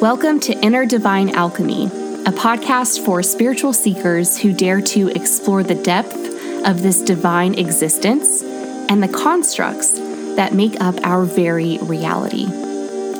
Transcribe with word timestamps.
Welcome 0.00 0.38
to 0.42 0.52
Inner 0.52 0.86
Divine 0.86 1.30
Alchemy, 1.30 1.86
a 1.86 2.30
podcast 2.30 3.04
for 3.04 3.20
spiritual 3.20 3.72
seekers 3.72 4.38
who 4.38 4.52
dare 4.52 4.80
to 4.80 5.08
explore 5.08 5.64
the 5.64 5.74
depth 5.74 6.14
of 6.64 6.82
this 6.82 7.02
divine 7.02 7.58
existence 7.58 8.40
and 8.44 9.02
the 9.02 9.08
constructs 9.08 9.90
that 10.36 10.54
make 10.54 10.80
up 10.80 10.94
our 11.02 11.24
very 11.24 11.78
reality. 11.78 12.46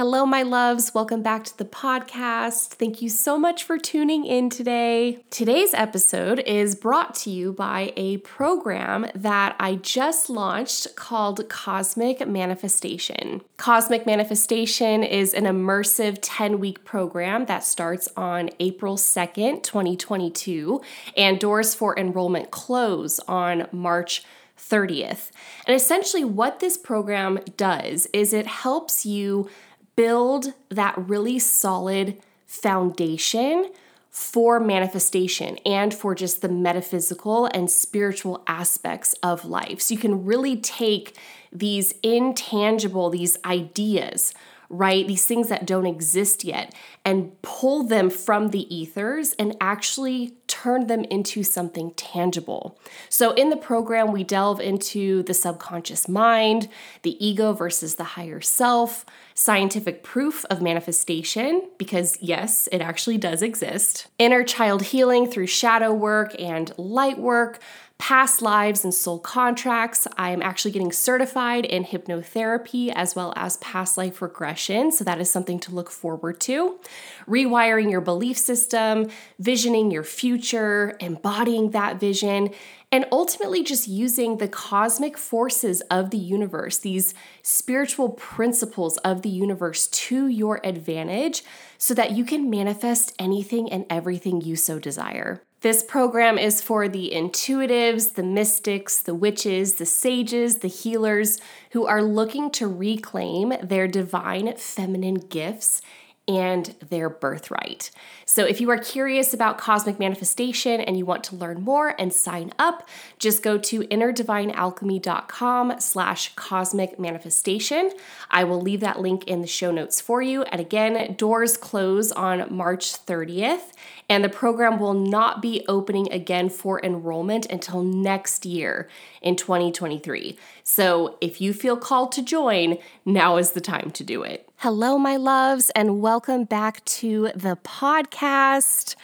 Hello, 0.00 0.24
my 0.24 0.42
loves. 0.42 0.94
Welcome 0.94 1.22
back 1.22 1.44
to 1.44 1.58
the 1.58 1.66
podcast. 1.66 2.68
Thank 2.68 3.02
you 3.02 3.10
so 3.10 3.36
much 3.36 3.64
for 3.64 3.76
tuning 3.76 4.24
in 4.24 4.48
today. 4.48 5.22
Today's 5.28 5.74
episode 5.74 6.38
is 6.38 6.74
brought 6.74 7.14
to 7.16 7.30
you 7.30 7.52
by 7.52 7.92
a 7.98 8.16
program 8.16 9.08
that 9.14 9.56
I 9.60 9.74
just 9.74 10.30
launched 10.30 10.96
called 10.96 11.46
Cosmic 11.50 12.26
Manifestation. 12.26 13.42
Cosmic 13.58 14.06
Manifestation 14.06 15.04
is 15.04 15.34
an 15.34 15.44
immersive 15.44 16.16
10 16.22 16.60
week 16.60 16.82
program 16.82 17.44
that 17.44 17.62
starts 17.62 18.08
on 18.16 18.48
April 18.58 18.96
2nd, 18.96 19.62
2022, 19.62 20.80
and 21.14 21.38
doors 21.38 21.74
for 21.74 21.94
enrollment 21.98 22.50
close 22.50 23.20
on 23.28 23.66
March 23.70 24.24
30th. 24.58 25.30
And 25.66 25.74
essentially, 25.74 26.24
what 26.24 26.60
this 26.60 26.76
program 26.76 27.40
does 27.56 28.06
is 28.14 28.32
it 28.32 28.46
helps 28.46 29.04
you 29.04 29.48
build 29.96 30.54
that 30.68 30.94
really 30.96 31.38
solid 31.38 32.18
foundation 32.46 33.70
for 34.10 34.58
manifestation 34.58 35.56
and 35.64 35.94
for 35.94 36.14
just 36.14 36.42
the 36.42 36.48
metaphysical 36.48 37.46
and 37.46 37.70
spiritual 37.70 38.42
aspects 38.46 39.14
of 39.22 39.44
life. 39.44 39.80
So 39.80 39.94
you 39.94 40.00
can 40.00 40.24
really 40.24 40.56
take 40.56 41.16
these 41.52 41.94
intangible, 42.02 43.10
these 43.10 43.38
ideas, 43.44 44.34
right? 44.70 45.06
These 45.06 45.26
things 45.26 45.48
that 45.48 45.66
don't 45.66 45.84
exist 45.84 46.44
yet 46.44 46.72
and 47.04 47.40
pull 47.42 47.82
them 47.82 48.08
from 48.08 48.50
the 48.50 48.72
ethers 48.74 49.34
and 49.36 49.56
actually 49.60 50.36
turn 50.46 50.86
them 50.86 51.04
into 51.04 51.42
something 51.42 51.90
tangible. 51.92 52.78
So, 53.08 53.32
in 53.32 53.50
the 53.50 53.56
program, 53.56 54.12
we 54.12 54.22
delve 54.22 54.60
into 54.60 55.24
the 55.24 55.34
subconscious 55.34 56.08
mind, 56.08 56.68
the 57.02 57.24
ego 57.24 57.52
versus 57.52 57.96
the 57.96 58.04
higher 58.04 58.40
self, 58.40 59.04
scientific 59.34 60.04
proof 60.04 60.44
of 60.48 60.62
manifestation, 60.62 61.68
because 61.76 62.16
yes, 62.20 62.68
it 62.70 62.80
actually 62.80 63.18
does 63.18 63.42
exist, 63.42 64.06
inner 64.18 64.44
child 64.44 64.82
healing 64.82 65.28
through 65.28 65.48
shadow 65.48 65.92
work 65.92 66.34
and 66.38 66.72
light 66.78 67.18
work 67.18 67.58
past 68.00 68.40
lives 68.40 68.82
and 68.82 68.94
soul 68.94 69.18
contracts. 69.18 70.08
I 70.16 70.30
am 70.30 70.40
actually 70.40 70.70
getting 70.70 70.90
certified 70.90 71.66
in 71.66 71.84
hypnotherapy 71.84 72.90
as 72.96 73.14
well 73.14 73.34
as 73.36 73.58
past 73.58 73.98
life 73.98 74.22
regression. 74.22 74.90
So 74.90 75.04
that 75.04 75.20
is 75.20 75.30
something 75.30 75.60
to 75.60 75.74
look 75.74 75.90
forward 75.90 76.40
to. 76.40 76.80
Rewiring 77.28 77.90
your 77.90 78.00
belief 78.00 78.38
system, 78.38 79.10
visioning 79.38 79.90
your 79.90 80.02
future, 80.02 80.96
embodying 80.98 81.72
that 81.72 82.00
vision, 82.00 82.54
and 82.90 83.04
ultimately 83.12 83.62
just 83.62 83.86
using 83.86 84.38
the 84.38 84.48
cosmic 84.48 85.18
forces 85.18 85.82
of 85.82 86.08
the 86.08 86.16
universe, 86.16 86.78
these 86.78 87.12
spiritual 87.42 88.08
principles 88.08 88.96
of 88.98 89.20
the 89.20 89.28
universe 89.28 89.86
to 89.88 90.26
your 90.26 90.58
advantage 90.64 91.44
so 91.76 91.92
that 91.92 92.12
you 92.12 92.24
can 92.24 92.48
manifest 92.48 93.14
anything 93.18 93.70
and 93.70 93.84
everything 93.90 94.40
you 94.40 94.56
so 94.56 94.78
desire. 94.78 95.42
This 95.62 95.82
program 95.82 96.38
is 96.38 96.62
for 96.62 96.88
the 96.88 97.12
intuitives, 97.14 98.14
the 98.14 98.22
mystics, 98.22 98.98
the 98.98 99.14
witches, 99.14 99.74
the 99.74 99.84
sages, 99.84 100.58
the 100.58 100.68
healers 100.68 101.38
who 101.72 101.84
are 101.84 102.02
looking 102.02 102.50
to 102.52 102.66
reclaim 102.66 103.52
their 103.62 103.86
divine 103.86 104.56
feminine 104.56 105.16
gifts 105.16 105.82
and 106.30 106.76
their 106.90 107.10
birthright. 107.10 107.90
So 108.24 108.44
if 108.44 108.60
you 108.60 108.70
are 108.70 108.78
curious 108.78 109.34
about 109.34 109.58
cosmic 109.58 109.98
manifestation 109.98 110.80
and 110.80 110.96
you 110.96 111.04
want 111.04 111.24
to 111.24 111.34
learn 111.34 111.62
more 111.62 111.96
and 111.98 112.12
sign 112.12 112.52
up, 112.56 112.88
just 113.18 113.42
go 113.42 113.58
to 113.58 113.80
innerdivinealchemy.com 113.80 115.80
slash 115.80 116.32
cosmic 116.36 117.00
manifestation. 117.00 117.90
I 118.30 118.44
will 118.44 118.60
leave 118.60 118.78
that 118.78 119.00
link 119.00 119.24
in 119.24 119.40
the 119.40 119.48
show 119.48 119.72
notes 119.72 120.00
for 120.00 120.22
you. 120.22 120.44
And 120.44 120.60
again, 120.60 121.14
doors 121.14 121.56
close 121.56 122.12
on 122.12 122.46
March 122.54 122.92
30th 122.92 123.72
and 124.08 124.22
the 124.22 124.28
program 124.28 124.78
will 124.78 124.94
not 124.94 125.42
be 125.42 125.64
opening 125.66 126.12
again 126.12 126.48
for 126.48 126.80
enrollment 126.84 127.44
until 127.46 127.82
next 127.82 128.46
year 128.46 128.88
in 129.20 129.34
2023. 129.34 130.38
So 130.62 131.18
if 131.20 131.40
you 131.40 131.52
feel 131.52 131.76
called 131.76 132.12
to 132.12 132.22
join, 132.22 132.78
now 133.04 133.36
is 133.36 133.50
the 133.50 133.60
time 133.60 133.90
to 133.90 134.04
do 134.04 134.22
it. 134.22 134.49
Hello, 134.62 134.98
my 134.98 135.16
loves, 135.16 135.70
and 135.70 136.02
welcome 136.02 136.44
back 136.44 136.84
to 136.84 137.30
the 137.34 137.56
podcast. 137.64 138.94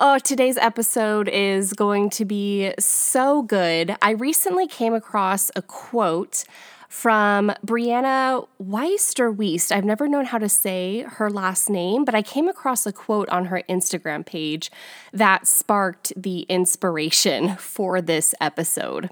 Oh, 0.00 0.18
today's 0.18 0.56
episode 0.56 1.28
is 1.28 1.74
going 1.74 2.08
to 2.08 2.24
be 2.24 2.72
so 2.78 3.42
good. 3.42 3.94
I 4.00 4.12
recently 4.12 4.66
came 4.66 4.94
across 4.94 5.50
a 5.54 5.60
quote 5.60 6.44
from 6.88 7.52
Brianna 7.62 8.48
Wiest 8.58 9.20
or 9.20 9.30
Wiest. 9.30 9.70
I've 9.70 9.84
never 9.84 10.08
known 10.08 10.24
how 10.24 10.38
to 10.38 10.48
say 10.48 11.02
her 11.02 11.28
last 11.28 11.68
name, 11.68 12.06
but 12.06 12.14
I 12.14 12.22
came 12.22 12.48
across 12.48 12.86
a 12.86 12.92
quote 12.92 13.28
on 13.28 13.44
her 13.44 13.62
Instagram 13.68 14.24
page 14.24 14.70
that 15.12 15.46
sparked 15.46 16.14
the 16.16 16.46
inspiration 16.48 17.56
for 17.56 18.00
this 18.00 18.34
episode. 18.40 19.10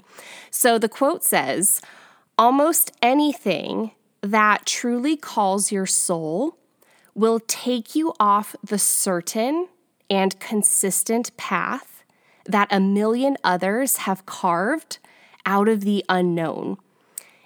So 0.49 0.79
the 0.79 0.89
quote 0.89 1.23
says, 1.23 1.79
Almost 2.39 2.91
anything 3.03 3.91
that 4.31 4.65
truly 4.65 5.15
calls 5.15 5.71
your 5.71 5.85
soul 5.85 6.57
will 7.13 7.39
take 7.39 7.95
you 7.95 8.11
off 8.19 8.55
the 8.63 8.79
certain 8.79 9.67
and 10.09 10.39
consistent 10.39 11.35
path 11.37 12.03
that 12.45 12.67
a 12.71 12.79
million 12.79 13.37
others 13.43 13.97
have 13.97 14.25
carved 14.25 14.97
out 15.45 15.67
of 15.67 15.81
the 15.81 16.03
unknown. 16.09 16.77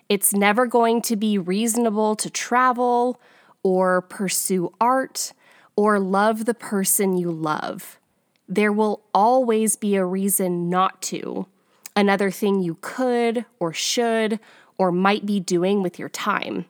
It's 0.07 0.33
never 0.33 0.65
going 0.65 1.01
to 1.03 1.17
be 1.17 1.37
reasonable 1.37 2.15
to 2.15 2.29
travel 2.29 3.19
or 3.61 4.01
pursue 4.01 4.73
art 4.79 5.33
or 5.75 5.99
love 5.99 6.45
the 6.45 6.53
person 6.53 7.17
you 7.17 7.29
love. 7.29 7.99
There 8.47 8.71
will 8.71 9.01
always 9.13 9.75
be 9.75 9.97
a 9.97 10.05
reason 10.05 10.69
not 10.69 11.01
to, 11.03 11.45
another 11.93 12.31
thing 12.31 12.61
you 12.61 12.77
could 12.79 13.45
or 13.59 13.73
should 13.73 14.39
or 14.79 14.91
might 14.91 15.27
be 15.27 15.39
doing 15.39 15.83
with 15.83 15.99
your 15.99 16.09
time. 16.09 16.65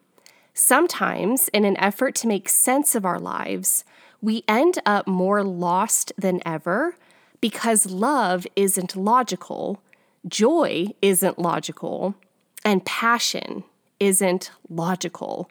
Sometimes, 0.53 1.47
in 1.49 1.63
an 1.63 1.77
effort 1.77 2.15
to 2.15 2.27
make 2.27 2.49
sense 2.49 2.95
of 2.95 3.05
our 3.05 3.19
lives, 3.19 3.85
we 4.21 4.43
end 4.49 4.79
up 4.85 5.07
more 5.07 5.43
lost 5.43 6.11
than 6.17 6.41
ever 6.45 6.95
because 7.39 7.85
love 7.85 8.45
isn't 8.57 8.97
logical, 8.97 9.81
joy 10.27 10.87
isn't 11.01 11.39
logical, 11.39 12.15
and 12.65 12.85
passion 12.85 13.63
isn't 14.01 14.51
logical. 14.69 15.49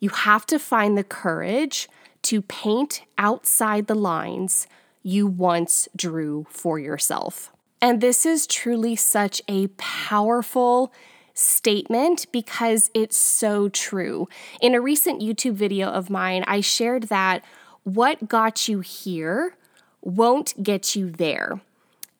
You 0.00 0.08
have 0.10 0.46
to 0.46 0.58
find 0.58 0.96
the 0.96 1.04
courage 1.04 1.88
to 2.22 2.40
paint 2.42 3.02
outside 3.18 3.86
the 3.88 3.94
lines 3.94 4.66
you 5.02 5.26
once 5.26 5.88
drew 5.94 6.46
for 6.50 6.78
yourself. 6.78 7.52
And 7.80 8.00
this 8.00 8.24
is 8.24 8.46
truly 8.46 8.96
such 8.96 9.42
a 9.48 9.66
powerful 9.76 10.92
statement 11.36 12.26
because 12.32 12.90
it's 12.94 13.16
so 13.16 13.68
true. 13.68 14.28
In 14.60 14.74
a 14.74 14.80
recent 14.80 15.20
YouTube 15.20 15.54
video 15.54 15.88
of 15.88 16.10
mine, 16.10 16.44
I 16.46 16.60
shared 16.60 17.04
that 17.04 17.44
what 17.84 18.28
got 18.28 18.66
you 18.66 18.80
here 18.80 19.54
won't 20.02 20.62
get 20.62 20.96
you 20.96 21.10
there 21.10 21.60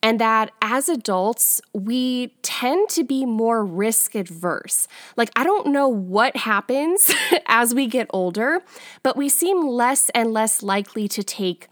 and 0.03 0.21
that 0.21 0.51
as 0.61 0.89
adults, 0.89 1.59
we 1.73 2.27
tend 2.41 2.89
to 2.89 3.03
be 3.03 3.25
more 3.25 3.65
risk 3.65 4.15
adverse. 4.15 4.87
Like, 5.15 5.31
I 5.35 5.43
don't 5.43 5.67
know 5.67 5.87
what 5.87 6.37
happens 6.37 7.11
as 7.47 7.73
we 7.73 7.87
get 7.87 8.07
older, 8.11 8.61
but 9.03 9.17
we 9.17 9.27
seem 9.27 9.67
less 9.67 10.09
and 10.09 10.31
less 10.31 10.61
likely 10.61 11.07
to 11.09 11.23
take 11.23 11.67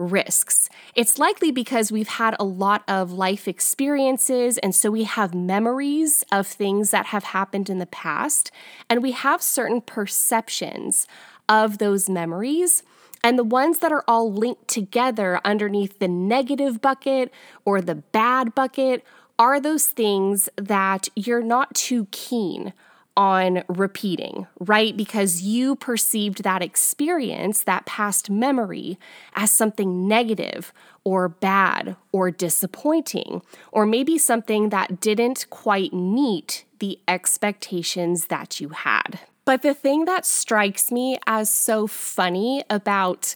risks. 0.00 0.68
It's 0.94 1.18
likely 1.18 1.52
because 1.52 1.92
we've 1.92 2.08
had 2.08 2.34
a 2.40 2.44
lot 2.44 2.82
of 2.88 3.12
life 3.12 3.46
experiences, 3.46 4.58
and 4.58 4.74
so 4.74 4.90
we 4.90 5.04
have 5.04 5.34
memories 5.34 6.24
of 6.32 6.46
things 6.46 6.90
that 6.90 7.06
have 7.06 7.24
happened 7.24 7.68
in 7.68 7.78
the 7.78 7.86
past, 7.86 8.50
and 8.88 9.02
we 9.02 9.12
have 9.12 9.42
certain 9.42 9.80
perceptions 9.80 11.06
of 11.48 11.78
those 11.78 12.08
memories. 12.08 12.82
And 13.22 13.38
the 13.38 13.44
ones 13.44 13.80
that 13.80 13.92
are 13.92 14.04
all 14.08 14.32
linked 14.32 14.66
together 14.66 15.40
underneath 15.44 15.98
the 15.98 16.08
negative 16.08 16.80
bucket 16.80 17.30
or 17.66 17.82
the 17.82 17.96
bad 17.96 18.54
bucket 18.54 19.04
are 19.38 19.60
those 19.60 19.86
things 19.86 20.48
that 20.56 21.08
you're 21.14 21.42
not 21.42 21.74
too 21.74 22.06
keen 22.10 22.72
on 23.20 23.62
repeating, 23.68 24.46
right? 24.60 24.96
Because 24.96 25.42
you 25.42 25.76
perceived 25.76 26.42
that 26.42 26.62
experience, 26.62 27.62
that 27.64 27.84
past 27.84 28.30
memory, 28.30 28.98
as 29.34 29.50
something 29.50 30.08
negative 30.08 30.72
or 31.04 31.28
bad 31.28 31.96
or 32.12 32.30
disappointing, 32.30 33.42
or 33.72 33.84
maybe 33.84 34.16
something 34.16 34.70
that 34.70 35.00
didn't 35.00 35.44
quite 35.50 35.92
meet 35.92 36.64
the 36.78 36.98
expectations 37.06 38.28
that 38.28 38.58
you 38.58 38.70
had. 38.70 39.20
But 39.44 39.60
the 39.60 39.74
thing 39.74 40.06
that 40.06 40.24
strikes 40.24 40.90
me 40.90 41.18
as 41.26 41.50
so 41.50 41.86
funny 41.86 42.64
about 42.70 43.34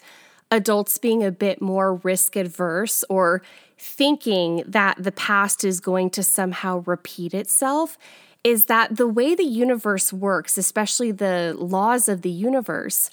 adults 0.51 0.97
being 0.97 1.23
a 1.23 1.31
bit 1.31 1.61
more 1.61 1.97
risk 1.97 2.37
adverse 2.37 3.05
or 3.11 3.43
thinking 3.77 4.65
that 4.67 4.97
the 4.99 5.13
past 5.13 5.63
is 5.63 5.81
going 5.81 6.09
to 6.09 6.23
somehow 6.23 6.83
repeat 6.87 7.35
itself 7.35 7.99
is 8.45 8.67
that 8.67 8.97
the 8.97 9.09
way 9.09 9.35
the 9.35 9.43
universe 9.43 10.13
works, 10.13 10.59
especially 10.59 11.11
the 11.11 11.55
laws 11.59 12.09
of 12.09 12.23
the 12.23 12.31
universe, 12.31 13.11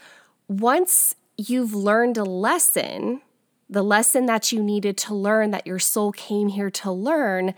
once 0.50 1.16
you've 1.38 1.74
learned 1.74 2.18
a 2.18 2.26
lesson, 2.26 3.22
the 3.70 3.82
lesson 3.82 4.26
that 4.26 4.52
you 4.52 4.62
needed 4.62 4.98
to 4.98 5.16
learn, 5.16 5.52
that 5.52 5.66
your 5.66 5.80
soul 5.80 6.12
came 6.12 6.50
here 6.50 6.70
to 6.70 6.92
learn, 6.92 7.54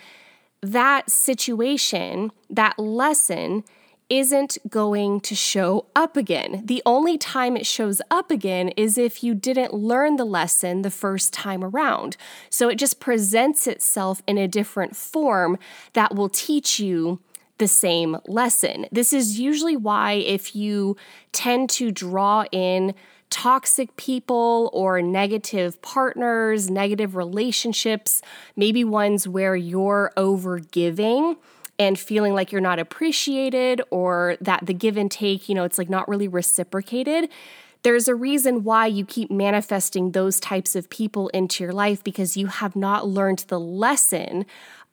that 0.62 1.10
situation, 1.10 2.32
that 2.50 2.78
lesson, 2.78 3.64
isn't 4.10 4.58
going 4.70 5.20
to 5.22 5.34
show 5.34 5.88
up 5.96 6.16
again. 6.16 6.62
The 6.66 6.84
only 6.86 7.18
time 7.18 7.58
it 7.58 7.66
shows 7.66 8.00
up 8.12 8.30
again 8.30 8.70
is 8.70 8.98
if 8.98 9.24
you 9.24 9.34
didn't 9.34 9.74
learn 9.74 10.18
the 10.18 10.26
lesson 10.26 10.84
the 10.84 10.92
first 10.92 11.34
time 11.34 11.64
around. 11.64 12.16
So 12.50 12.70
it 12.70 12.76
just 12.76 13.00
presents 13.00 13.66
itself 13.66 14.22
in 14.28 14.38
a 14.38 14.48
different 14.48 14.96
form 14.96 15.58
that 15.94 16.14
will 16.14 16.30
teach 16.30 16.80
you 16.80 17.22
the 17.64 17.68
same 17.70 18.18
lesson. 18.28 18.86
This 18.92 19.14
is 19.14 19.40
usually 19.40 19.78
why, 19.78 20.14
if 20.16 20.54
you 20.54 20.98
tend 21.32 21.70
to 21.70 21.94
draw 21.94 22.44
in 22.52 22.94
toxic 23.30 23.96
people 23.96 24.70
or 24.74 25.02
negative 25.02 25.82
partners, 25.82 26.70
negative 26.70 27.16
relationships, 27.16 28.22
maybe 28.58 28.84
ones 28.84 29.30
where 29.30 29.56
you're 29.56 30.12
over 30.18 30.60
giving 30.60 31.38
and 31.80 31.98
feeling 31.98 32.34
like 32.34 32.52
you're 32.52 32.60
not 32.60 32.80
appreciated 32.80 33.82
or 33.92 34.36
that 34.42 34.66
the 34.66 34.74
give 34.74 34.98
and 34.98 35.10
take, 35.10 35.48
you 35.48 35.56
know, 35.56 35.64
it's 35.64 35.78
like 35.78 35.90
not 35.90 36.10
really 36.10 36.28
reciprocated. 36.28 37.30
There's 37.84 38.10
a 38.10 38.16
reason 38.16 38.66
why 38.66 38.88
you 38.88 39.06
keep 39.06 39.32
manifesting 39.32 40.12
those 40.12 40.38
types 40.42 40.76
of 40.76 40.90
people 40.90 41.30
into 41.30 41.64
your 41.64 41.74
life 41.74 42.04
because 42.04 42.36
you 42.36 42.48
have 42.48 42.76
not 42.76 43.08
learned 43.08 43.46
the 43.48 43.60
lesson 43.60 44.46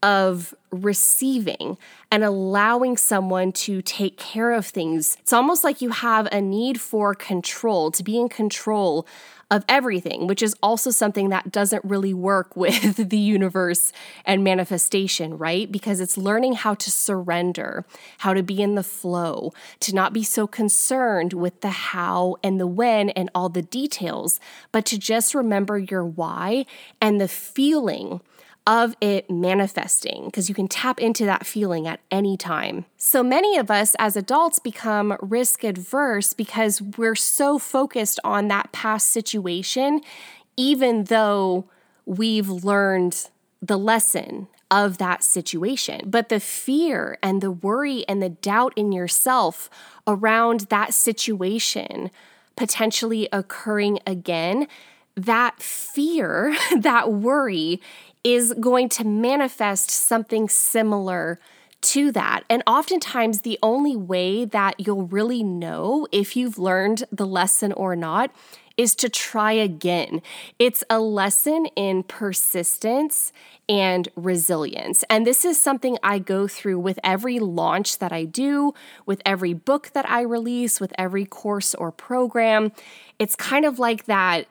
of 0.03 0.55
receiving 0.71 1.77
and 2.11 2.25
allowing 2.25 2.97
someone 2.97 3.53
to 3.53 3.83
take 3.83 4.17
care 4.17 4.53
of 4.53 4.67
things. 4.67 5.17
It's 5.21 5.33
almost 5.33 5.65
like 5.65 5.81
you 5.81 5.91
have 5.91 6.29
a 6.33 6.41
need 6.41 6.81
for 6.81 7.15
control, 7.15 7.91
to 7.93 8.03
be 8.03 8.19
in 8.19 8.29
control 8.29 9.07
of 9.51 9.65
everything, 9.69 10.29
which 10.29 10.43
is 10.43 10.55
also 10.63 10.91
something 10.91 11.31
that 11.31 11.51
doesn't 11.51 11.85
really 11.85 12.15
work 12.15 12.57
with 12.57 13.09
the 13.11 13.19
universe 13.19 13.93
and 14.25 14.45
manifestation, 14.45 15.37
right? 15.37 15.71
Because 15.71 16.01
it's 16.01 16.17
learning 16.17 16.55
how 16.55 16.75
to 16.75 16.91
surrender, 16.91 17.85
how 18.19 18.33
to 18.33 18.43
be 18.43 18.63
in 18.63 18.77
the 18.77 18.85
flow, 18.85 19.53
to 19.81 19.95
not 19.95 20.13
be 20.13 20.23
so 20.23 20.47
concerned 20.47 21.33
with 21.33 21.61
the 21.61 21.71
how 21.71 22.37
and 22.45 22.61
the 22.61 22.67
when 22.67 23.11
and 23.11 23.29
all 23.35 23.49
the 23.49 23.63
details, 23.63 24.39
but 24.73 24.85
to 24.87 24.99
just 24.99 25.35
remember 25.35 25.79
your 25.79 26.05
why 26.05 26.65
and 27.01 27.21
the 27.21 27.29
feeling 27.29 28.21
of 28.71 28.97
it 29.01 29.29
manifesting 29.29 30.27
because 30.27 30.49
you 30.49 30.55
can 30.55 30.69
tap 30.69 31.01
into 31.01 31.25
that 31.25 31.45
feeling 31.45 31.89
at 31.89 31.99
any 32.09 32.37
time. 32.37 32.85
So 32.97 33.21
many 33.21 33.59
of 33.59 33.69
us 33.69 33.97
as 33.99 34.15
adults 34.15 34.61
become 34.61 35.17
risk 35.21 35.65
adverse 35.65 36.33
because 36.35 36.81
we're 36.81 37.17
so 37.17 37.59
focused 37.59 38.21
on 38.23 38.47
that 38.47 38.71
past 38.71 39.09
situation, 39.09 40.03
even 40.57 41.05
though 41.05 41.65
we've 42.07 42.49
learned 42.49 43.27
the 43.61 43.77
lesson 43.77 44.47
of 44.71 44.99
that 44.99 45.25
situation. 45.25 46.03
But 46.09 46.29
the 46.29 46.39
fear 46.39 47.19
and 47.25 47.41
the 47.41 47.51
worry 47.51 48.07
and 48.09 48.23
the 48.23 48.29
doubt 48.29 48.73
in 48.77 48.93
yourself 48.93 49.69
around 50.07 50.61
that 50.71 50.95
situation 50.95 52.13
potentially 52.55 53.29
occurring 53.33 53.99
again, 54.07 54.69
that 55.17 55.61
fear, 55.61 56.57
that 56.77 57.13
worry 57.13 57.81
is 58.25 58.55
going 58.61 58.89
to 58.91 59.05
manifest 59.05 59.91
something 59.91 60.49
similar 60.49 61.39
to 61.81 62.13
that. 62.13 62.45
And 62.51 62.63
oftentimes, 62.67 63.41
the 63.41 63.59
only 63.63 63.97
way 63.97 64.45
that 64.45 64.75
you'll 64.79 65.07
really 65.07 65.43
know 65.43 66.07
if 66.13 66.37
you've 66.37 66.59
learned 66.59 67.05
the 67.11 67.27
lesson 67.27 67.73
or 67.73 67.97
not 67.97 68.31
is 68.77 68.95
to 68.95 69.09
try 69.09 69.53
again. 69.53 70.23
It's 70.59 70.83
a 70.89 71.01
lesson 71.01 71.67
in 71.77 72.03
persistence 72.03 73.33
and 73.69 74.09
resilience. 74.17 75.05
And 75.11 75.27
this 75.27 75.45
is 75.45 75.61
something 75.61 75.99
I 76.03 76.19
go 76.19 76.49
through 76.49 76.79
with 76.79 76.99
every 77.05 77.39
launch 77.39 77.99
that 77.99 78.11
I 78.11 78.25
do, 78.25 78.73
with 79.05 79.21
every 79.27 79.53
book 79.53 79.91
that 79.93 80.09
I 80.09 80.23
release, 80.23 80.81
with 80.81 80.95
every 80.97 81.27
course 81.27 81.75
or 81.75 81.93
program. 81.93 82.73
It's 83.19 83.37
kind 83.37 83.65
of 83.65 83.79
like 83.79 84.07
that 84.07 84.47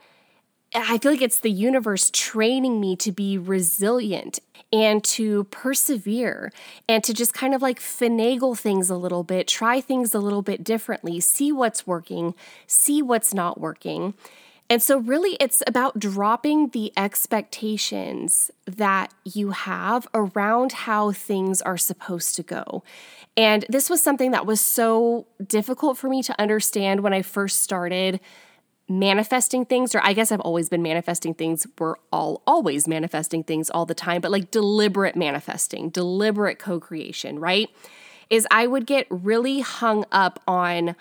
I 0.73 0.99
feel 0.99 1.11
like 1.11 1.21
it's 1.21 1.39
the 1.39 1.51
universe 1.51 2.11
training 2.13 2.79
me 2.79 2.95
to 2.97 3.11
be 3.11 3.37
resilient 3.37 4.39
and 4.71 5.03
to 5.03 5.45
persevere 5.45 6.51
and 6.87 7.03
to 7.03 7.13
just 7.13 7.33
kind 7.33 7.55
of 7.55 7.61
like 7.61 7.79
finagle 7.79 8.57
things 8.57 8.89
a 8.89 8.95
little 8.95 9.23
bit, 9.23 9.47
try 9.47 9.81
things 9.81 10.13
a 10.13 10.19
little 10.19 10.43
bit 10.43 10.63
differently, 10.63 11.19
see 11.19 11.51
what's 11.51 11.87
working, 11.87 12.35
see 12.67 13.01
what's 13.01 13.33
not 13.33 13.59
working. 13.59 14.13
And 14.71 14.83
so, 14.83 14.99
really, 14.99 15.35
it's 15.39 15.63
about 15.65 15.97
dropping 15.97 16.69
the 16.69 16.93
expectations 16.95 18.51
that 18.67 19.11
you 19.25 19.49
have 19.49 20.07
around 20.13 20.71
how 20.71 21.11
things 21.11 21.59
are 21.63 21.77
supposed 21.77 22.35
to 22.35 22.43
go. 22.43 22.83
And 23.35 23.65
this 23.67 23.89
was 23.89 24.03
something 24.03 24.29
that 24.29 24.45
was 24.45 24.61
so 24.61 25.25
difficult 25.43 25.97
for 25.97 26.07
me 26.07 26.21
to 26.21 26.39
understand 26.39 26.99
when 26.99 27.13
I 27.13 27.23
first 27.23 27.61
started 27.61 28.19
manifesting 28.89 29.65
things 29.65 29.93
or 29.93 30.01
i 30.03 30.13
guess 30.13 30.31
i've 30.31 30.39
always 30.41 30.67
been 30.67 30.81
manifesting 30.81 31.33
things 31.33 31.67
we're 31.77 31.95
all 32.11 32.41
always 32.47 32.87
manifesting 32.87 33.43
things 33.43 33.69
all 33.69 33.85
the 33.85 33.93
time 33.93 34.19
but 34.19 34.31
like 34.31 34.49
deliberate 34.49 35.15
manifesting 35.15 35.89
deliberate 35.89 36.57
co-creation 36.57 37.39
right? 37.39 37.69
Is 38.31 38.47
i 38.51 38.65
would 38.67 38.85
get 38.87 39.05
really 39.09 39.59
hung 39.61 40.05
up 40.11 40.41
on 40.47 40.95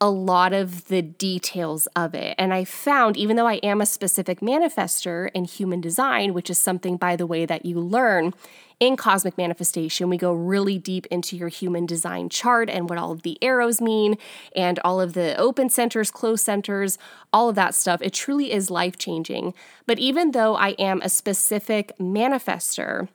a 0.00 0.10
lot 0.10 0.52
of 0.52 0.88
the 0.88 1.02
details 1.02 1.86
of 1.94 2.14
it. 2.14 2.34
And 2.36 2.52
I 2.52 2.64
found, 2.64 3.16
even 3.16 3.36
though 3.36 3.46
I 3.46 3.54
am 3.54 3.80
a 3.80 3.86
specific 3.86 4.40
manifester 4.40 5.30
in 5.32 5.44
human 5.44 5.80
design, 5.80 6.34
which 6.34 6.50
is 6.50 6.58
something, 6.58 6.96
by 6.96 7.16
the 7.16 7.26
way, 7.26 7.46
that 7.46 7.64
you 7.64 7.78
learn 7.78 8.34
in 8.80 8.96
cosmic 8.96 9.38
manifestation, 9.38 10.10
we 10.10 10.16
go 10.16 10.32
really 10.32 10.78
deep 10.78 11.06
into 11.06 11.36
your 11.36 11.48
human 11.48 11.86
design 11.86 12.28
chart 12.28 12.68
and 12.68 12.90
what 12.90 12.98
all 12.98 13.12
of 13.12 13.22
the 13.22 13.38
arrows 13.40 13.80
mean 13.80 14.18
and 14.54 14.80
all 14.80 15.00
of 15.00 15.12
the 15.12 15.36
open 15.36 15.70
centers, 15.70 16.10
closed 16.10 16.44
centers, 16.44 16.98
all 17.32 17.48
of 17.48 17.54
that 17.54 17.74
stuff. 17.74 18.02
It 18.02 18.12
truly 18.12 18.52
is 18.52 18.70
life 18.70 18.98
changing. 18.98 19.54
But 19.86 20.00
even 20.00 20.32
though 20.32 20.56
I 20.56 20.70
am 20.70 21.00
a 21.02 21.08
specific 21.08 21.92
manifester, 21.98 23.08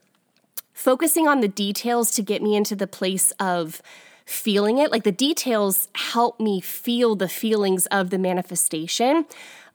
focusing 0.74 1.28
on 1.28 1.42
the 1.42 1.50
details 1.50 2.12
to 2.12 2.22
get 2.22 2.42
me 2.42 2.56
into 2.56 2.74
the 2.74 2.88
place 2.88 3.32
of 3.32 3.82
feeling 4.30 4.78
it. 4.78 4.92
Like 4.92 5.04
the 5.04 5.12
details 5.12 5.88
help 5.96 6.40
me 6.40 6.62
feel 6.62 7.16
the 7.16 7.28
feelings 7.28 7.88
of 7.88 8.12
the 8.12 8.20
manifestation. 8.20 9.26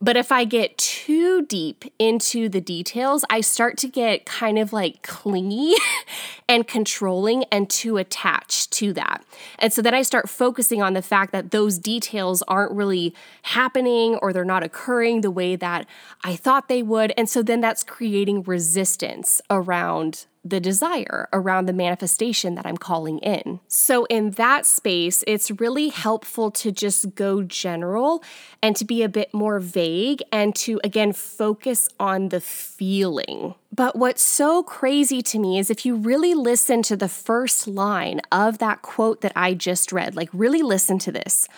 But 0.01 0.17
if 0.17 0.31
I 0.31 0.45
get 0.45 0.77
too 0.79 1.45
deep 1.47 1.85
into 1.99 2.49
the 2.49 2.61
details, 2.61 3.25
I 3.31 3.41
start 3.41 3.79
to 3.79 3.89
get 3.89 4.27
kind 4.27 4.59
of 4.59 4.73
like 4.73 5.03
clingy 5.03 5.75
and 6.49 6.69
controlling 6.69 7.45
and 7.45 7.69
too 7.69 7.97
attached 7.97 8.71
to 8.73 8.93
that. 8.93 9.25
And 9.59 9.73
so 9.73 9.83
then 9.83 9.95
I 9.95 10.03
start 10.03 10.29
focusing 10.29 10.83
on 10.83 10.93
the 10.93 11.03
fact 11.03 11.33
that 11.33 11.51
those 11.51 11.79
details 11.79 12.43
aren't 12.43 12.73
really 12.73 13.15
happening 13.43 14.17
or 14.17 14.33
they're 14.33 14.45
not 14.45 14.63
occurring 14.63 15.23
the 15.23 15.31
way 15.31 15.57
that 15.57 15.87
I 16.23 16.37
thought 16.37 16.69
they 16.69 16.83
would. 16.83 17.13
And 17.17 17.29
so 17.29 17.43
then 17.43 17.61
that's 17.61 17.83
creating 17.83 18.43
resistance 18.43 19.41
around 19.51 20.27
the 20.45 20.61
desire 20.61 21.29
around 21.33 21.67
the 21.67 21.73
manifestation 21.73 22.55
that 22.55 22.67
I'm 22.67 22.77
calling 22.77 23.19
in. 23.21 23.61
So, 23.67 24.05
in 24.07 24.33
that 24.33 24.67
space, 24.67 25.25
it's 25.27 25.51
really 25.51 25.89
helpful 25.89 26.51
to 26.51 26.71
just 26.71 27.15
go 27.15 27.43
general 27.43 28.23
and 28.63 28.77
to 28.77 28.85
be 28.85 29.03
a 29.03 29.09
bit 29.09 29.33
more 29.33 29.59
vague 29.59 30.23
and 30.31 30.55
to 30.57 30.81
again 30.85 31.13
focus 31.13 31.89
on 31.99 32.29
the 32.29 32.41
feeling. 32.41 33.55
But 33.73 33.97
what's 33.97 34.23
so 34.23 34.63
crazy 34.63 35.23
to 35.23 35.39
me 35.39 35.59
is 35.59 35.71
if 35.71 35.87
you 35.87 35.97
really 35.97 36.35
listen 36.35 36.83
to 36.83 36.97
the 36.97 37.09
first 37.09 37.67
line 37.67 38.21
of 38.31 38.59
that 38.59 38.83
quote 38.83 39.23
that 39.23 39.33
I 39.35 39.55
just 39.55 39.91
read, 39.93 40.15
like 40.15 40.29
really 40.33 40.63
listen 40.63 40.99
to 41.01 41.13
this. 41.13 41.49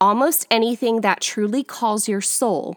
Almost 0.00 0.46
anything 0.50 1.00
that 1.00 1.20
truly 1.20 1.64
calls 1.64 2.08
your 2.08 2.20
soul 2.20 2.76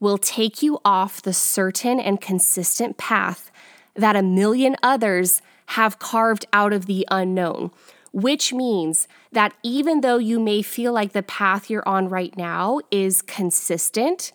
will 0.00 0.18
take 0.18 0.62
you 0.62 0.78
off 0.84 1.22
the 1.22 1.32
certain 1.32 2.00
and 2.00 2.20
consistent 2.20 2.98
path 2.98 3.50
that 3.94 4.16
a 4.16 4.22
million 4.22 4.76
others 4.82 5.42
have 5.66 5.98
carved 5.98 6.46
out 6.52 6.72
of 6.72 6.86
the 6.86 7.06
unknown 7.10 7.70
which 8.12 8.52
means 8.52 9.06
that 9.32 9.54
even 9.62 10.00
though 10.00 10.18
you 10.18 10.40
may 10.40 10.62
feel 10.62 10.92
like 10.92 11.12
the 11.12 11.22
path 11.22 11.70
you're 11.70 11.86
on 11.88 12.08
right 12.08 12.36
now 12.36 12.80
is 12.90 13.22
consistent 13.22 14.32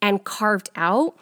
and 0.00 0.24
carved 0.24 0.70
out, 0.76 1.16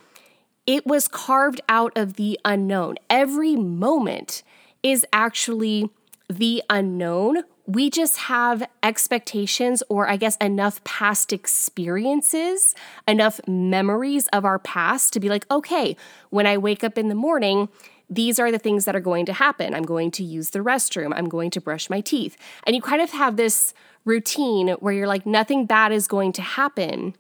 it 0.67 0.87
was 0.87 1.09
carved 1.09 1.61
out 1.69 1.97
of 1.97 2.15
the 2.15 2.39
unknown. 2.45 2.97
Every 3.09 3.57
moment 3.57 4.43
is 4.83 5.07
actually 5.13 5.91
the 6.29 6.63
unknown. 6.69 7.45
We 7.67 7.89
just 7.89 8.19
have 8.19 8.69
expectations, 8.83 9.83
or 9.89 10.09
I 10.09 10.17
guess 10.17 10.37
enough 10.37 10.85
past 10.85 11.33
experiences, 11.33 12.75
enough 13.09 13.41
memories 13.49 14.27
of 14.29 14.45
our 14.45 14.59
past 14.59 15.13
to 15.15 15.21
be 15.21 15.31
like, 15.31 15.47
okay, 15.51 15.97
when 16.29 16.47
I 16.47 16.59
wake 16.59 16.85
up 16.85 16.99
in 16.99 17.09
the 17.09 17.15
morning, 17.15 17.71
these 18.11 18.39
are 18.39 18.53
the 18.53 18.59
things 18.59 18.85
that 18.85 18.95
are 18.95 19.01
going 19.01 19.25
to 19.27 19.33
happen. 19.33 19.75
I'm 19.75 19.85
going 19.85 20.11
to 20.13 20.25
use 20.25 20.51
the 20.51 20.59
restroom. 20.59 21.13
I'm 21.17 21.29
going 21.29 21.51
to 21.53 21.61
brush 21.61 21.89
my 21.89 22.01
teeth. 22.01 22.37
And 22.67 22.77
you 22.77 22.83
kind 22.83 23.01
of 23.01 23.11
have 23.13 23.37
this 23.37 23.73
routine 24.05 24.69
where 24.81 24.93
you're 24.93 25.07
like 25.07 25.25
nothing 25.25 25.65
bad 25.65 25.91
is 25.91 26.07
going 26.07 26.33
to 26.33 26.43
happen 26.43 27.15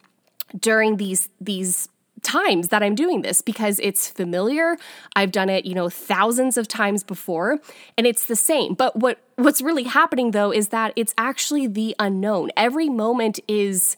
during 0.60 0.98
these 0.98 1.30
these 1.40 1.88
times 2.24 2.68
that 2.68 2.82
I'm 2.82 2.94
doing 2.94 3.22
this 3.22 3.40
because 3.40 3.78
it's 3.80 4.08
familiar. 4.08 4.76
I've 5.14 5.30
done 5.30 5.48
it, 5.48 5.64
you 5.64 5.74
know, 5.74 5.88
thousands 5.88 6.56
of 6.56 6.66
times 6.66 7.04
before 7.04 7.60
and 7.96 8.06
it's 8.06 8.26
the 8.26 8.36
same. 8.36 8.74
But 8.74 8.96
what 8.96 9.18
what's 9.36 9.60
really 9.60 9.84
happening 9.84 10.32
though 10.32 10.52
is 10.52 10.68
that 10.68 10.92
it's 10.96 11.14
actually 11.18 11.66
the 11.66 11.94
unknown. 11.98 12.50
Every 12.56 12.88
moment 12.88 13.40
is 13.46 13.96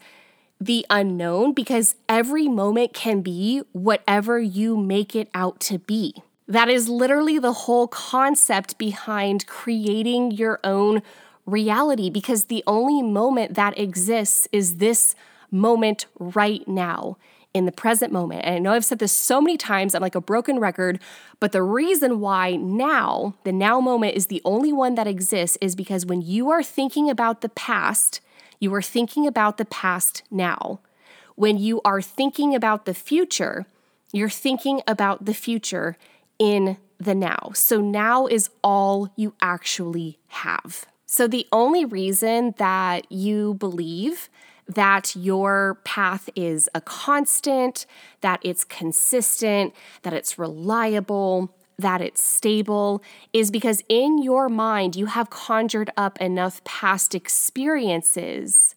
the 0.61 0.87
unknown 0.89 1.53
because 1.53 1.95
every 2.09 2.49
moment 2.49 2.93
can 2.95 3.21
be 3.21 3.63
whatever 3.73 4.39
you 4.39 4.77
make 4.77 5.15
it 5.15 5.29
out 5.35 5.61
to 5.61 5.79
be. 5.79 6.15
That 6.49 6.69
is 6.69 6.89
literally 6.89 7.39
the 7.39 7.53
whole 7.53 7.89
concept 7.89 8.79
behind 8.79 9.47
creating 9.47 10.31
your 10.31 10.61
own 10.63 11.03
reality 11.45 12.11
because 12.11 12.45
the 12.45 12.63
only 12.67 13.03
moment 13.03 13.55
that 13.55 13.79
exists 13.79 14.49
is 14.53 14.77
this 14.77 15.15
moment 15.51 16.07
right 16.19 16.67
now 16.67 17.17
in 17.57 17.65
the 17.65 17.73
present 17.73 18.13
moment. 18.13 18.45
And 18.45 18.55
I 18.55 18.59
know 18.59 18.73
I've 18.73 18.85
said 18.85 18.99
this 18.99 19.13
so 19.13 19.41
many 19.41 19.57
times, 19.57 19.95
I'm 19.95 20.03
like 20.03 20.15
a 20.15 20.21
broken 20.21 20.59
record, 20.59 21.01
but 21.41 21.53
the 21.53 21.63
reason 21.63 22.21
why 22.21 22.55
now, 22.57 23.35
the 23.45 23.53
now 23.53 23.81
moment 23.81 24.15
is 24.15 24.27
the 24.27 24.43
only 24.45 24.75
one 24.75 24.95
that 24.97 25.07
exists 25.07 25.57
is 25.63 25.75
because 25.75 26.05
when 26.05 26.21
you 26.21 26.51
are 26.51 26.63
thinking 26.63 27.09
about 27.09 27.41
the 27.41 27.49
past, 27.49 28.21
you 28.61 28.75
are 28.75 28.83
thinking 28.83 29.27
about 29.27 29.57
the 29.57 29.65
past 29.65 30.23
now. 30.31 30.81
When 31.35 31.57
you 31.57 31.81
are 31.83 32.03
thinking 32.03 32.55
about 32.55 32.85
the 32.85 32.95
future, 32.95 33.65
you're 34.13 34.29
thinking 34.29 34.83
about 34.87 35.25
the 35.25 35.35
future 35.35 35.97
in 36.39 36.77
the 36.99 37.15
now. 37.15 37.53
So 37.55 37.81
now 37.81 38.27
is 38.27 38.51
all 38.63 39.09
you 39.17 39.35
actually 39.41 40.19
have. 40.29 40.87
So 41.07 41.29
the 41.29 41.47
only 41.53 41.85
reason 41.85 42.55
that 42.59 43.11
you 43.11 43.55
believe 43.55 44.29
that 44.69 45.15
your 45.15 45.79
path 45.85 46.29
is 46.35 46.69
a 46.75 46.81
constant, 46.81 47.87
that 48.21 48.41
it's 48.43 48.65
consistent, 48.65 49.73
that 50.03 50.13
it's 50.13 50.39
reliable, 50.39 51.55
that 51.79 52.01
it's 52.01 52.23
stable 52.23 53.03
is 53.33 53.51
because 53.51 53.85
in 53.89 54.23
your 54.23 54.49
mind 54.49 54.97
you 54.97 55.07
have 55.07 55.31
conjured 55.31 55.91
up 55.97 56.21
enough 56.21 56.65
past 56.65 57.15
experiences 57.15 58.75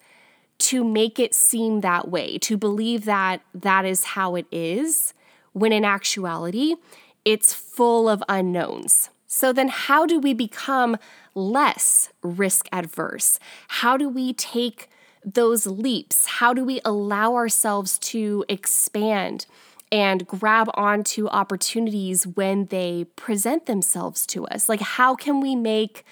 to 0.59 0.83
make 0.83 1.19
it 1.19 1.33
seem 1.33 1.81
that 1.81 2.09
way, 2.09 2.37
to 2.37 2.57
believe 2.57 3.05
that 3.05 3.41
that 3.55 3.85
is 3.85 4.03
how 4.03 4.35
it 4.35 4.45
is, 4.51 5.13
when 5.53 5.71
in 5.71 5.85
actuality, 5.85 6.75
it's 7.23 7.53
full 7.53 8.09
of 8.09 8.21
unknowns. 8.27 9.09
So, 9.31 9.53
then 9.53 9.67
how 9.67 10.07
do 10.07 10.19
we 10.19 10.33
become 10.33 10.97
less 11.35 12.09
risk 12.23 12.67
adverse? 12.71 13.37
How 13.67 13.95
do 13.95 14.09
we 14.09 14.33
take 14.33 14.89
those 15.23 15.67
leaps? 15.67 16.25
How 16.25 16.51
do 16.51 16.65
we 16.65 16.81
allow 16.83 17.35
ourselves 17.35 17.99
to 17.99 18.43
expand 18.49 19.45
and 19.91 20.25
grab 20.25 20.71
onto 20.73 21.27
opportunities 21.27 22.25
when 22.25 22.65
they 22.65 23.05
present 23.15 23.67
themselves 23.67 24.25
to 24.27 24.47
us? 24.47 24.67
Like, 24.67 24.81
how 24.81 25.13
can 25.13 25.41
we 25.41 25.55
make 25.55 26.03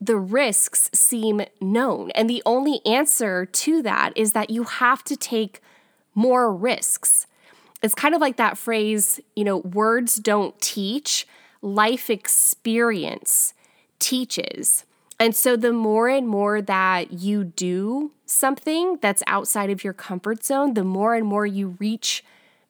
the 0.00 0.16
risks 0.16 0.90
seem 0.92 1.42
known? 1.60 2.10
And 2.16 2.28
the 2.28 2.42
only 2.44 2.84
answer 2.84 3.46
to 3.46 3.80
that 3.82 4.12
is 4.16 4.32
that 4.32 4.50
you 4.50 4.64
have 4.64 5.04
to 5.04 5.16
take 5.16 5.62
more 6.16 6.52
risks 6.52 7.28
it's 7.82 7.94
kind 7.94 8.14
of 8.14 8.20
like 8.20 8.36
that 8.36 8.58
phrase, 8.58 9.20
you 9.34 9.44
know, 9.44 9.58
words 9.58 10.16
don't 10.16 10.58
teach, 10.60 11.26
life 11.62 12.10
experience 12.10 13.54
teaches. 13.98 14.84
And 15.18 15.36
so 15.36 15.56
the 15.56 15.72
more 15.72 16.08
and 16.08 16.26
more 16.26 16.62
that 16.62 17.12
you 17.12 17.44
do 17.44 18.12
something 18.24 18.98
that's 19.02 19.22
outside 19.26 19.68
of 19.70 19.84
your 19.84 19.92
comfort 19.92 20.44
zone, 20.44 20.74
the 20.74 20.84
more 20.84 21.14
and 21.14 21.26
more 21.26 21.44
you 21.44 21.76
reach 21.78 22.24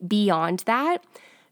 beyond 0.06 0.61
that, 0.66 1.04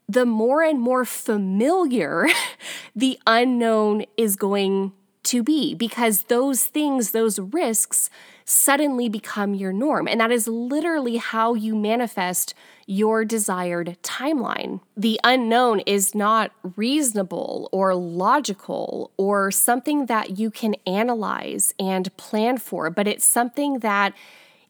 the 0.09 0.25
more 0.25 0.63
and 0.63 0.81
more 0.81 1.05
familiar 1.05 2.27
the 2.95 3.17
unknown 3.25 4.03
is 4.17 4.35
going 4.35 4.91
to 5.23 5.43
be 5.43 5.75
because 5.75 6.23
those 6.23 6.65
things, 6.65 7.11
those 7.11 7.39
risks, 7.39 8.09
suddenly 8.43 9.07
become 9.07 9.53
your 9.53 9.71
norm. 9.71 10.07
And 10.07 10.19
that 10.19 10.31
is 10.31 10.47
literally 10.47 11.17
how 11.17 11.53
you 11.53 11.75
manifest 11.75 12.55
your 12.89 13.23
desired 13.23 13.95
timeline. 14.01 14.81
The 14.97 15.19
unknown 15.23 15.79
is 15.81 16.15
not 16.15 16.51
reasonable 16.75 17.69
or 17.71 17.93
logical 17.93 19.11
or 19.15 19.51
something 19.51 20.07
that 20.07 20.39
you 20.39 20.49
can 20.49 20.73
analyze 20.87 21.75
and 21.77 22.15
plan 22.17 22.57
for, 22.57 22.89
but 22.89 23.07
it's 23.07 23.25
something 23.25 23.79
that 23.79 24.15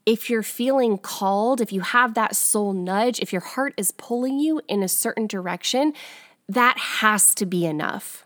if 0.05 0.29
you're 0.29 0.43
feeling 0.43 0.97
called, 0.97 1.61
if 1.61 1.71
you 1.71 1.79
have 1.79 2.13
that 2.15 2.35
soul 2.35 2.73
nudge, 2.73 3.21
if 3.21 3.31
your 3.31 3.41
heart 3.41 3.73
is 3.77 3.93
pulling 3.93 4.37
you 4.37 4.59
in 4.67 4.83
a 4.83 4.89
certain 4.89 5.25
direction, 5.25 5.93
that 6.49 6.77
has 6.77 7.33
to 7.35 7.45
be 7.45 7.65
enough 7.65 8.25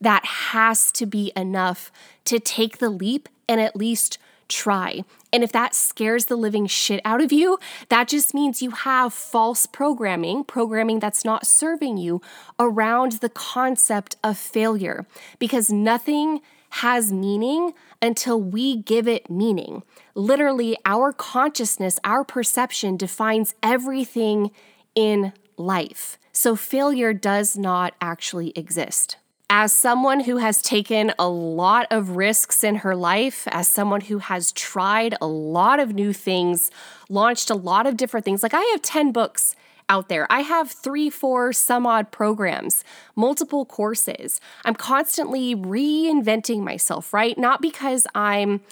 that 0.00 0.24
has 0.26 0.92
to 0.92 1.06
be 1.06 1.32
enough 1.34 1.90
to 2.26 2.38
take 2.38 2.78
the 2.78 2.90
leap 2.90 3.28
and 3.48 3.60
at 3.60 3.74
least 3.74 4.18
try. 4.48 5.04
And 5.32 5.42
if 5.42 5.52
that 5.52 5.74
scares 5.74 6.26
the 6.26 6.36
living 6.36 6.66
shit 6.66 7.00
out 7.04 7.20
of 7.20 7.32
you, 7.32 7.58
that 7.88 8.08
just 8.08 8.34
means 8.34 8.62
you 8.62 8.70
have 8.70 9.12
false 9.12 9.66
programming, 9.66 10.44
programming 10.44 11.00
that's 11.00 11.24
not 11.24 11.46
serving 11.46 11.96
you 11.96 12.20
around 12.58 13.12
the 13.14 13.28
concept 13.28 14.16
of 14.22 14.38
failure 14.38 15.06
because 15.38 15.70
nothing 15.70 16.40
has 16.70 17.12
meaning 17.12 17.72
until 18.02 18.40
we 18.40 18.76
give 18.76 19.06
it 19.06 19.30
meaning. 19.30 19.82
Literally, 20.14 20.76
our 20.84 21.12
consciousness, 21.12 21.98
our 22.04 22.24
perception 22.24 22.96
defines 22.96 23.54
everything 23.62 24.50
in 24.94 25.32
life. 25.56 26.18
So 26.32 26.56
failure 26.56 27.12
does 27.12 27.56
not 27.56 27.94
actually 28.00 28.52
exist 28.56 29.16
as 29.50 29.72
someone 29.72 30.20
who 30.20 30.38
has 30.38 30.62
taken 30.62 31.12
a 31.18 31.28
lot 31.28 31.86
of 31.90 32.16
risks 32.16 32.64
in 32.64 32.76
her 32.76 32.96
life, 32.96 33.46
as 33.50 33.68
someone 33.68 34.00
who 34.02 34.18
has 34.18 34.52
tried 34.52 35.14
a 35.20 35.26
lot 35.26 35.80
of 35.80 35.94
new 35.94 36.12
things, 36.12 36.70
launched 37.08 37.50
a 37.50 37.54
lot 37.54 37.86
of 37.86 37.96
different 37.96 38.24
things, 38.24 38.42
like 38.42 38.54
I 38.54 38.62
have 38.72 38.82
10 38.82 39.12
books 39.12 39.54
out 39.88 40.08
there. 40.08 40.26
I 40.30 40.40
have 40.40 40.70
three, 40.70 41.10
four, 41.10 41.52
some 41.52 41.86
odd 41.86 42.10
programs, 42.10 42.84
multiple 43.14 43.66
courses. 43.66 44.40
I'm 44.64 44.74
constantly 44.74 45.54
reinventing 45.54 46.60
myself, 46.60 47.12
right? 47.12 47.36
Not 47.36 47.60
because 47.60 48.06
I'm 48.14 48.62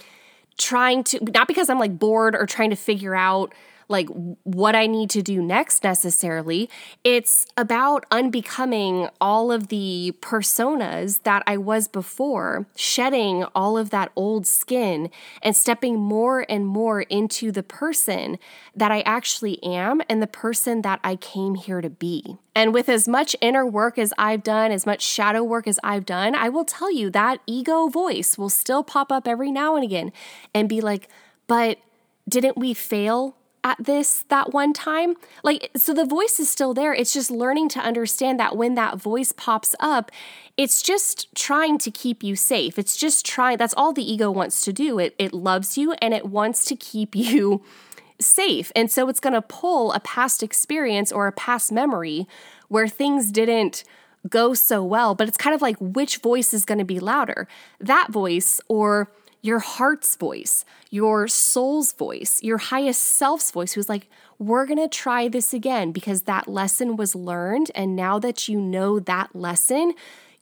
trying 0.57 1.05
to, 1.05 1.21
not 1.33 1.49
because 1.49 1.69
I'm 1.69 1.79
like 1.79 1.99
bored 1.99 2.35
or 2.35 2.47
trying 2.47 2.71
to 2.71 2.77
figure 2.77 3.15
out 3.15 3.53
like 3.89 4.09
what 4.43 4.75
I 4.75 4.87
need 4.87 5.11
to 5.11 5.23
do 5.23 5.43
next 5.43 5.85
necessarily. 5.85 6.69
It's 7.05 7.47
about 7.57 8.07
unbecoming 8.11 9.09
all 9.21 9.53
of 9.53 9.69
the 9.69 10.15
personas 10.21 11.23
that 11.23 11.43
I 11.47 11.57
was 11.57 11.89
before, 11.89 12.67
shedding 12.77 13.45
all 13.55 13.77
of 13.79 13.91
that 13.91 14.13
old 14.17 14.47
skin 14.47 15.11
and 15.43 15.57
stepping 15.57 15.99
more 15.99 16.47
and 16.49 16.67
more 16.67 17.03
into 17.03 17.53
the 17.53 17.63
person 17.63 18.39
that 18.75 18.91
I 18.91 19.01
actually 19.03 19.63
am 19.63 20.01
and 20.09 20.23
the 20.23 20.27
person 20.27 20.83
that 20.83 21.01
I 21.05 21.17
came 21.17 21.55
here 21.55 21.81
to 21.81 21.91
be. 21.91 22.37
And 22.55 22.75
with 22.75 22.89
as 22.89 23.09
much 23.09 23.35
inner 23.41 23.67
work 23.67 23.99
as 23.99 24.13
I've 24.19 24.43
done, 24.43 24.73
as 24.73 24.85
much 24.85 25.03
shadow 25.03 25.43
work 25.43 25.67
as 25.67 25.79
I've 25.83 26.05
done, 26.05 26.35
I 26.35 26.49
will 26.49 26.65
tell 26.65 26.93
you 26.93 27.11
that 27.11 27.41
ego 27.47 27.89
voice 27.89 28.37
will 28.37 28.51
still 28.51 28.83
pop 28.83 29.11
up 29.11 29.27
every 29.27 29.51
now 29.51 29.75
and 29.75 29.85
again 29.85 30.13
and 30.55 30.69
be 30.69 30.81
like, 30.81 31.09
but 31.47 31.79
didn't 32.29 32.57
we 32.57 32.75
fail 32.75 33.37
at 33.65 33.83
this 33.83 34.25
that 34.29 34.53
one 34.53 34.73
time. 34.73 35.15
Like, 35.43 35.71
so 35.77 35.95
the 35.95 36.05
voice 36.05 36.41
is 36.41 36.51
still 36.51 36.75
there. 36.75 36.93
It's 36.93 37.13
just 37.13 37.31
learning 37.31 37.69
to 37.71 37.81
understand 37.81 38.39
that 38.41 38.57
when 38.57 38.75
that 38.75 38.99
voice 38.99 39.33
pops 39.33 39.75
up, 39.81 40.11
it's 40.57 40.83
just 40.83 41.35
trying 41.35 41.79
to 41.79 41.91
keep 41.91 42.23
you 42.23 42.37
safe. 42.37 42.79
It's 42.79 42.97
just 42.97 43.25
trying, 43.25 43.59
that's 43.59 43.75
all 43.75 43.93
the 43.93 44.11
ego 44.11 44.31
wants 44.31 44.65
to 44.65 44.73
do. 44.73 44.99
It, 44.99 45.15
it 45.19 45.33
loves 45.33 45.79
you 45.79 45.93
and 46.03 46.13
it 46.13 46.27
wants 46.27 46.65
to 46.67 46.77
keep 46.77 47.15
you 47.17 47.63
safe. 48.21 48.71
And 48.75 48.91
so 48.91 49.09
it's 49.09 49.21
going 49.21 49.35
to 49.35 49.43
pull 49.43 49.93
a 49.93 50.01
past 50.01 50.43
experience 50.43 51.13
or 51.13 51.27
a 51.27 51.33
past 51.33 51.73
memory 51.73 52.27
where 52.69 52.89
things 52.89 53.31
didn't 53.31 53.85
go 54.29 54.55
so 54.55 54.85
well, 54.85 55.15
but 55.15 55.27
it's 55.27 55.37
kind 55.37 55.55
of 55.55 55.63
like 55.63 55.77
which 55.81 56.19
voice 56.19 56.55
is 56.55 56.65
going 56.65 56.79
to 56.79 56.85
be 56.85 57.01
louder, 57.01 57.49
that 57.81 58.11
voice 58.11 58.61
or 58.69 59.11
your 59.43 59.59
heart's 59.59 60.17
voice, 60.17 60.65
your 60.89 61.27
soul's 61.29 61.93
voice, 61.93 62.43
your 62.43 62.59
highest 62.59 63.03
self's 63.03 63.51
voice, 63.51 63.73
who's 63.73 63.89
like, 63.89 64.09
we're 64.39 64.67
going 64.67 64.79
to 64.79 64.89
try 64.89 65.29
this 65.29 65.53
again 65.53 65.93
because 65.93 66.23
that 66.23 66.49
lesson 66.49 66.97
was 66.97 67.15
learned. 67.15 67.71
And 67.75 67.95
now 67.95 68.19
that 68.21 68.49
you 68.49 68.61
know 68.61 69.01
that 69.01 69.35
lesson, 69.35 69.95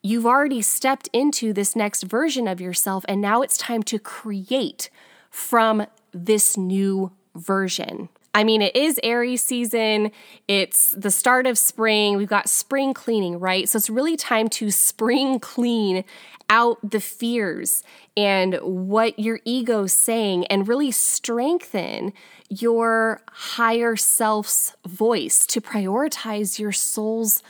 you've 0.03 0.27
already 0.27 0.63
stepped 0.63 1.09
into 1.13 1.53
this 1.53 1.75
next 1.75 2.03
version 2.03 2.47
of 2.47 2.61
yourself. 2.61 3.05
And 3.09 3.21
now 3.21 3.43
it's 3.43 3.57
time 3.57 3.83
to 3.85 3.99
create 3.99 4.91
from 5.31 5.87
this 6.13 6.57
new 6.57 7.13
version. 7.35 8.11
I 8.33 8.45
mean, 8.45 8.63
it 8.63 8.77
is 8.77 9.01
Aries 9.03 9.43
season. 9.43 10.13
It's 10.47 10.93
the 10.93 11.11
start 11.11 11.47
of 11.47 11.59
spring. 11.59 12.17
We've 12.17 12.29
got 12.29 12.49
spring 12.49 12.95
cleaning, 12.95 13.41
right? 13.41 13.69
So 13.69 13.77
it's 13.77 13.91
really 13.91 14.17
time 14.17 14.49
to 14.51 14.71
spring 14.71 15.41
clean 15.41 16.05
out 16.49 16.79
the 16.89 17.01
fears 17.01 17.83
and 18.17 18.55
what 18.63 19.19
your 19.19 19.41
ego's 19.45 19.93
saying 19.93 20.47
and 20.47 20.69
really 20.69 20.91
strengthen 20.91 22.13
your 22.49 23.23
higher 23.31 23.97
self's 23.97 24.75
voice 24.87 25.47
to 25.47 25.61
prioritize 25.61 26.59
your 26.59 26.73
soul's 26.73 27.43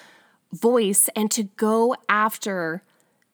voice 0.52 1.08
and 1.14 1.30
to 1.30 1.44
go 1.44 1.94
after 2.08 2.82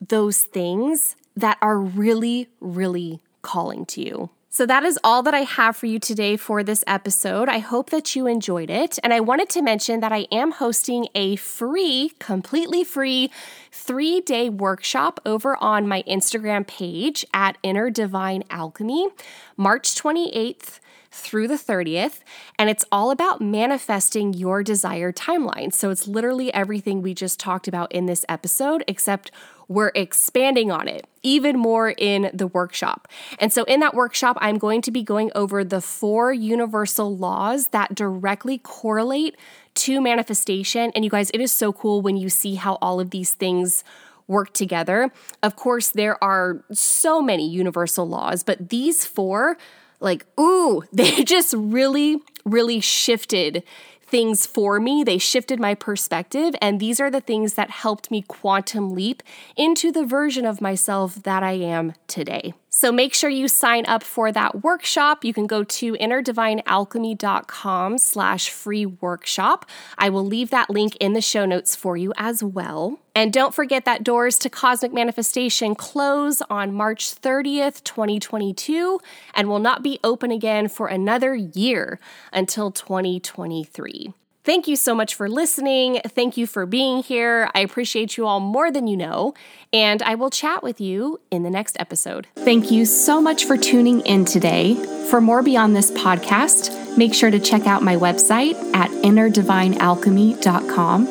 those 0.00 0.43
things 0.43 1.17
that 1.37 1.59
are 1.61 1.79
really, 1.79 2.49
really 2.61 3.21
calling 3.43 3.85
to 3.87 4.00
you. 4.00 4.31
So, 4.57 4.65
that 4.65 4.85
is 4.85 4.99
all 5.05 5.23
that 5.25 5.35
I 5.35 5.41
have 5.41 5.77
for 5.77 5.85
you 5.85 5.99
today 5.99 6.39
for 6.39 6.63
this 6.63 6.83
episode. 6.87 7.47
I 7.47 7.59
hope 7.59 7.91
that 7.91 8.17
you 8.17 8.27
enjoyed 8.27 8.71
it. 8.71 8.99
And 9.05 9.13
I 9.13 9.21
wanted 9.21 9.51
to 9.51 9.61
mention 9.61 10.01
that 10.01 10.13
I 10.13 10.27
am 10.33 10.53
hosting 10.53 11.09
a 11.15 11.37
free, 11.37 12.13
completely 12.21 12.83
free 12.83 13.31
three 13.71 14.23
day 14.23 14.49
workshop 14.49 15.21
over 15.27 15.63
on 15.63 15.87
my 15.87 16.03
Instagram 16.05 16.67
page 16.67 17.23
at 17.35 17.59
Inner 17.63 17.91
Divine 17.91 18.45
Alchemy, 18.49 19.11
March 19.59 19.95
28th 19.95 20.81
through 21.11 21.49
the 21.49 21.55
30th, 21.55 22.21
and 22.59 22.71
it's 22.71 22.85
all 22.91 23.11
about 23.11 23.43
manifesting 23.43 24.33
your 24.33 24.63
desired 24.63 25.17
timeline. 25.17 25.73
So 25.73 25.91
it's 25.91 26.07
literally 26.07 26.53
everything 26.55 27.03
we 27.03 27.13
just 27.15 27.39
talked 27.39 27.69
about 27.69 27.93
in 27.93 28.07
this 28.07 28.25
episode, 28.29 28.85
except 28.89 29.31
we're 29.68 29.92
expanding 29.94 30.70
on 30.70 30.88
it 30.88 31.06
even 31.23 31.58
more 31.58 31.90
in 31.90 32.30
the 32.32 32.46
workshop. 32.46 33.08
And 33.40 33.52
so, 33.52 33.64
in 33.64 33.80
that 33.80 33.94
workshop, 33.94 34.38
I'm 34.40 34.58
going 34.58 34.80
to 34.82 34.92
be 34.92 35.02
going 35.02 35.32
over 35.35 35.64
the 35.64 35.80
four 35.80 36.32
universal 36.32 37.16
laws 37.16 37.68
that 37.68 37.94
directly 37.94 38.58
correlate 38.58 39.37
to 39.75 40.00
manifestation. 40.00 40.92
And 40.94 41.04
you 41.04 41.11
guys, 41.11 41.30
it 41.30 41.40
is 41.40 41.52
so 41.52 41.73
cool 41.73 42.00
when 42.00 42.16
you 42.16 42.28
see 42.28 42.54
how 42.54 42.78
all 42.80 43.00
of 43.00 43.11
these 43.11 43.35
things 43.35 43.82
work 44.28 44.52
together. 44.52 45.12
Of 45.42 45.56
course, 45.56 45.90
there 45.90 46.23
are 46.23 46.64
so 46.73 47.20
many 47.20 47.49
universal 47.49 48.08
laws, 48.08 48.42
but 48.42 48.70
these 48.70 49.04
four, 49.04 49.56
like, 50.00 50.26
ooh, 50.38 50.85
they 50.92 51.25
just 51.25 51.54
really, 51.56 52.23
really 52.44 52.80
shifted 52.80 53.64
things 54.07 54.47
for 54.47 54.81
me. 54.81 55.05
They 55.05 55.19
shifted 55.19 55.61
my 55.61 55.75
perspective. 55.75 56.55
And 56.61 56.81
these 56.81 57.01
are 57.01 57.11
the 57.11 57.21
things 57.21 57.55
that 57.55 57.71
helped 57.71 58.11
me 58.11 58.23
quantum 58.23 58.91
leap 58.91 59.23
into 59.57 59.93
the 59.93 60.05
version 60.05 60.47
of 60.47 60.61
myself 60.61 61.17
that 61.25 61.43
I 61.43 61.53
am 61.53 61.95
today. 62.07 62.55
So 62.76 62.92
make 62.92 63.14
sure 63.14 63.30
you 63.30 63.49
sign 63.49 63.87
up 63.87 64.02
for 64.02 64.30
that 64.33 64.62
workshop. 64.62 65.25
You 65.25 65.33
can 65.33 65.47
go 65.47 65.64
to 65.64 65.95
innerdivinealchemy.com 65.95 67.97
slash 67.97 68.50
free 68.50 68.85
workshop. 68.85 69.64
I 69.96 70.11
will 70.11 70.27
leave 70.27 70.51
that 70.51 70.68
link 70.68 70.94
in 70.96 71.14
the 71.14 71.22
show 71.22 71.46
notes 71.46 71.74
for 71.74 71.96
you 71.96 72.12
as 72.18 72.44
well. 72.44 73.01
And 73.14 73.33
don't 73.33 73.55
forget 73.55 73.87
that 73.87 74.05
doors 74.05 74.37
to 74.40 74.51
Cosmic 74.51 74.92
Manifestation 74.92 75.74
close 75.74 76.42
on 76.51 76.74
March 76.74 77.18
30th, 77.18 77.83
2022, 77.83 79.01
and 79.33 79.48
will 79.48 79.59
not 79.59 79.83
be 79.83 79.98
open 80.05 80.31
again 80.31 80.68
for 80.68 80.88
another 80.88 81.35
year 81.35 81.98
until 82.31 82.70
2023. 82.70 84.12
Thank 84.46 84.66
you 84.68 84.76
so 84.76 84.94
much 84.94 85.16
for 85.16 85.28
listening. 85.28 86.00
Thank 86.06 86.37
you 86.37 86.46
for 86.46 86.66
being 86.66 87.02
here. 87.02 87.50
I 87.52 87.62
appreciate 87.62 88.16
you 88.16 88.28
all 88.28 88.38
more 88.38 88.70
than 88.70 88.87
you 88.87 88.96
know, 88.96 89.35
and 89.72 90.00
I 90.04 90.14
will 90.14 90.30
chat 90.30 90.62
with 90.62 90.80
you 90.80 91.20
in 91.32 91.42
the 91.42 91.50
next 91.50 91.76
episode. 91.80 92.28
Thank 92.37 92.70
you 92.70 92.85
so 92.85 93.20
much 93.20 93.44
for 93.44 93.56
tuning 93.56 94.02
in 94.02 94.24
today. 94.24 94.76
For 95.11 95.20
more 95.20 95.42
beyond 95.42 95.74
this 95.74 95.90
podcast, 95.90 96.96
make 96.96 97.12
sure 97.12 97.32
to 97.32 97.40
check 97.40 97.66
out 97.66 97.82
my 97.82 97.96
website 97.96 98.54
at 98.72 98.88
innerdivinealchemy.com 99.02 101.06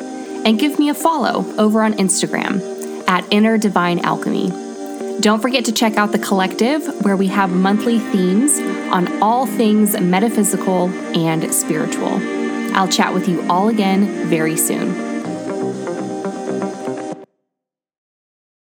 and 0.46 0.58
give 0.58 0.78
me 0.78 0.88
a 0.88 0.94
follow 0.94 1.44
over 1.58 1.82
on 1.82 1.92
Instagram 1.92 3.06
at 3.06 3.30
Inner 3.30 3.58
Divine 3.58 3.98
Alchemy. 3.98 4.48
Don't 5.20 5.42
forget 5.42 5.66
to 5.66 5.72
check 5.72 5.98
out 5.98 6.12
the 6.12 6.18
collective 6.18 6.86
where 7.04 7.18
we 7.18 7.26
have 7.26 7.50
monthly 7.50 7.98
themes 7.98 8.58
on 8.90 9.20
all 9.20 9.44
things 9.44 9.92
metaphysical 10.00 10.88
and 11.14 11.54
spiritual. 11.54 12.35
I'll 12.76 12.88
chat 12.88 13.12
with 13.14 13.26
you 13.26 13.42
all 13.48 13.68
again 13.68 14.06
very 14.28 14.56
soon. 14.56 15.05